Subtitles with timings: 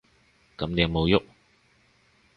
[0.57, 1.21] 噉你有無郁？